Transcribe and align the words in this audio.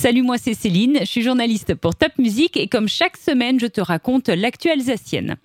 Salut, 0.00 0.22
moi 0.22 0.38
c'est 0.38 0.54
Céline, 0.54 0.96
je 1.00 1.04
suis 1.04 1.20
journaliste 1.20 1.74
pour 1.74 1.94
Top 1.94 2.12
Music 2.16 2.56
et 2.56 2.68
comme 2.68 2.88
chaque 2.88 3.18
semaine, 3.18 3.60
je 3.60 3.66
te 3.66 3.82
raconte 3.82 4.30
l'actu 4.30 4.70
alsacienne. 4.70 5.36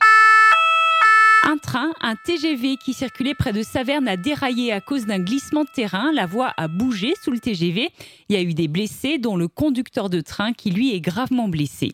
Un 1.43 1.58
train, 1.58 1.92
un 2.00 2.16
TGV 2.16 2.78
qui 2.78 2.94
circulait 2.94 3.33
près 3.33 3.52
de 3.52 3.63
Saverne 3.63 4.07
a 4.07 4.15
déraillé 4.15 4.71
à 4.71 4.79
cause 4.79 5.07
d'un 5.07 5.20
glissement 5.20 5.65
de 5.65 5.70
terrain. 5.76 6.10
La 6.13 6.26
voie 6.26 6.54
a 6.55 6.70
bougé 6.70 7.15
sous 7.21 7.31
le 7.31 7.39
TGV. 7.39 7.89
Il 8.29 8.36
y 8.38 8.39
a 8.39 8.41
eu 8.41 8.54
des 8.54 8.70
blessés, 8.70 9.18
dont 9.18 9.36
le 9.36 9.49
conducteur 9.49 10.10
de 10.10 10.21
train 10.21 10.54
qui 10.54 10.72
lui 10.72 10.96
est 10.96 11.02
gravement 11.02 11.50
blessé. 11.50 11.92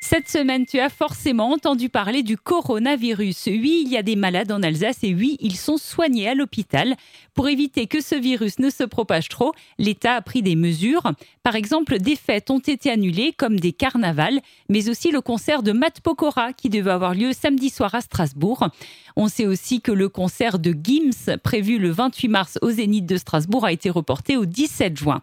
Cette 0.00 0.28
semaine, 0.28 0.66
tu 0.66 0.78
as 0.78 0.90
forcément 0.90 1.50
entendu 1.50 1.88
parler 1.88 2.22
du 2.22 2.36
coronavirus. 2.36 3.46
Oui, 3.46 3.82
il 3.84 3.90
y 3.90 3.96
a 3.96 4.02
des 4.02 4.14
malades 4.14 4.52
en 4.52 4.62
Alsace 4.62 5.02
et 5.02 5.14
oui, 5.14 5.36
ils 5.40 5.56
sont 5.56 5.78
soignés 5.78 6.28
à 6.28 6.34
l'hôpital. 6.34 6.96
Pour 7.34 7.48
éviter 7.48 7.86
que 7.86 8.00
ce 8.00 8.14
virus 8.14 8.58
ne 8.58 8.70
se 8.70 8.84
propage 8.84 9.28
trop, 9.28 9.52
l'État 9.78 10.14
a 10.14 10.22
pris 10.22 10.42
des 10.42 10.54
mesures. 10.54 11.12
Par 11.42 11.54
exemple, 11.54 11.98
des 11.98 12.16
fêtes 12.16 12.50
ont 12.50 12.60
été 12.60 12.90
annulées 12.90 13.32
comme 13.36 13.58
des 13.58 13.72
carnavals, 13.72 14.40
mais 14.68 14.88
aussi 14.88 15.10
le 15.10 15.20
concert 15.20 15.62
de 15.62 15.72
Matt 15.72 16.00
Pokora 16.00 16.52
qui 16.52 16.68
devait 16.68 16.90
avoir 16.90 17.14
lieu 17.14 17.32
samedi 17.32 17.70
soir 17.70 17.94
à 17.94 18.00
Strasbourg. 18.00 18.68
On 19.16 19.28
sait 19.28 19.46
aussi 19.46 19.80
que 19.80 19.92
le 19.92 20.08
concert 20.08 20.58
de 20.58 20.72
Gims, 20.72 21.38
prévu 21.42 21.78
le 21.78 21.90
28 21.90 22.28
mars 22.28 22.58
au 22.62 22.70
Zénith 22.70 23.06
de 23.06 23.16
Strasbourg, 23.16 23.64
a 23.64 23.72
été 23.72 23.90
reporté 23.90 24.36
au 24.36 24.44
17 24.44 24.96
juin. 24.96 25.22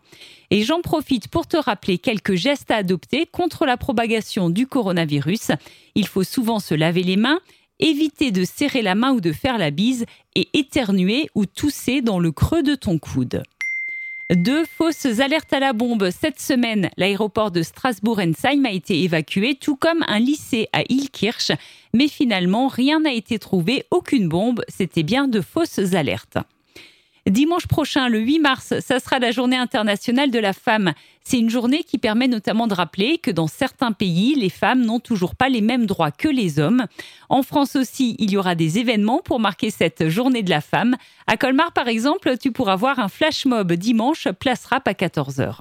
Et 0.51 0.61
j'en 0.61 0.81
profite 0.81 1.29
pour 1.29 1.47
te 1.47 1.57
rappeler 1.57 1.97
quelques 1.97 2.35
gestes 2.35 2.69
à 2.69 2.75
adopter 2.75 3.25
contre 3.25 3.65
la 3.65 3.75
propagation 3.75 4.51
du 4.51 4.62
coronavirus. 4.65 5.51
Il 5.95 6.07
faut 6.07 6.23
souvent 6.23 6.59
se 6.59 6.73
laver 6.75 7.03
les 7.03 7.17
mains, 7.17 7.39
éviter 7.79 8.31
de 8.31 8.45
serrer 8.45 8.81
la 8.81 8.95
main 8.95 9.11
ou 9.11 9.21
de 9.21 9.31
faire 9.31 9.57
la 9.57 9.71
bise 9.71 10.05
et 10.35 10.47
éternuer 10.53 11.29
ou 11.35 11.45
tousser 11.45 12.01
dans 12.01 12.19
le 12.19 12.31
creux 12.31 12.63
de 12.63 12.75
ton 12.75 12.99
coude. 12.99 13.43
Deux 14.33 14.65
fausses 14.65 15.19
alertes 15.19 15.53
à 15.53 15.59
la 15.59 15.73
bombe. 15.73 16.09
Cette 16.09 16.39
semaine, 16.39 16.89
l'aéroport 16.97 17.51
de 17.51 17.61
Strasbourg-Ensheim 17.61 18.65
a 18.65 18.71
été 18.71 19.03
évacué, 19.03 19.55
tout 19.55 19.75
comme 19.75 20.03
un 20.07 20.17
lycée 20.17 20.69
à 20.71 20.81
Ilkirch. 20.89 21.51
Mais 21.93 22.07
finalement, 22.07 22.67
rien 22.67 23.01
n'a 23.01 23.13
été 23.13 23.37
trouvé, 23.37 23.85
aucune 23.91 24.29
bombe. 24.29 24.63
C'était 24.69 25.03
bien 25.03 25.27
de 25.27 25.41
fausses 25.41 25.93
alertes. 25.93 26.37
Dimanche 27.29 27.67
prochain, 27.67 28.09
le 28.09 28.19
8 28.19 28.39
mars, 28.39 28.73
ça 28.81 28.99
sera 28.99 29.17
la 29.17 29.31
journée 29.31 29.55
internationale 29.55 30.29
de 30.29 30.39
la 30.39 30.51
femme. 30.51 30.91
C'est 31.23 31.39
une 31.39 31.49
journée 31.49 31.83
qui 31.83 31.97
permet 31.97 32.27
notamment 32.27 32.67
de 32.67 32.73
rappeler 32.73 33.17
que 33.17 33.31
dans 33.31 33.47
certains 33.47 33.93
pays, 33.93 34.35
les 34.35 34.49
femmes 34.49 34.81
n'ont 34.81 34.99
toujours 34.99 35.33
pas 35.33 35.47
les 35.47 35.61
mêmes 35.61 35.85
droits 35.85 36.11
que 36.11 36.27
les 36.27 36.59
hommes. 36.59 36.85
En 37.29 37.41
France 37.41 37.77
aussi, 37.77 38.17
il 38.19 38.29
y 38.29 38.35
aura 38.35 38.55
des 38.55 38.77
événements 38.77 39.21
pour 39.23 39.39
marquer 39.39 39.69
cette 39.69 40.09
journée 40.09 40.43
de 40.43 40.49
la 40.49 40.59
femme. 40.59 40.97
À 41.25 41.37
Colmar, 41.37 41.71
par 41.71 41.87
exemple, 41.87 42.37
tu 42.37 42.51
pourras 42.51 42.75
voir 42.75 42.99
un 42.99 43.07
flash 43.07 43.45
mob 43.45 43.71
dimanche, 43.71 44.27
place 44.37 44.65
rap 44.65 44.85
à 44.85 44.91
14h. 44.91 45.59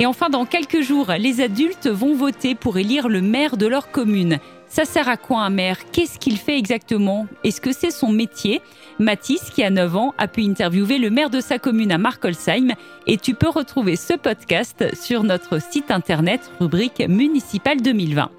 Et 0.00 0.06
enfin, 0.06 0.28
dans 0.28 0.44
quelques 0.44 0.80
jours, 0.80 1.12
les 1.16 1.40
adultes 1.40 1.86
vont 1.86 2.16
voter 2.16 2.56
pour 2.56 2.78
élire 2.78 3.08
le 3.08 3.20
maire 3.20 3.56
de 3.56 3.66
leur 3.66 3.92
commune. 3.92 4.40
Ça 4.68 4.84
sert 4.84 5.08
à 5.08 5.16
quoi 5.16 5.42
un 5.42 5.50
maire? 5.50 5.78
Qu'est-ce 5.90 6.18
qu'il 6.18 6.36
fait 6.36 6.58
exactement? 6.58 7.26
Est-ce 7.44 7.60
que 7.60 7.72
c'est 7.72 7.90
son 7.90 8.10
métier? 8.10 8.60
Mathis, 8.98 9.50
qui 9.50 9.62
a 9.62 9.70
9 9.70 9.96
ans, 9.96 10.14
a 10.18 10.28
pu 10.28 10.42
interviewer 10.42 10.98
le 10.98 11.10
maire 11.10 11.30
de 11.30 11.40
sa 11.40 11.58
commune 11.58 11.92
à 11.92 11.98
Markolsheim 11.98 12.72
et 13.06 13.16
tu 13.16 13.34
peux 13.34 13.48
retrouver 13.48 13.96
ce 13.96 14.14
podcast 14.14 14.84
sur 14.94 15.22
notre 15.22 15.60
site 15.62 15.90
internet 15.90 16.50
rubrique 16.60 17.00
municipale 17.08 17.80
2020. 17.80 18.30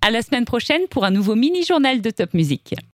À 0.00 0.10
la 0.10 0.22
semaine 0.22 0.44
prochaine 0.44 0.82
pour 0.90 1.04
un 1.04 1.10
nouveau 1.10 1.34
mini-journal 1.34 2.00
de 2.00 2.10
Top 2.10 2.32
Music. 2.34 2.74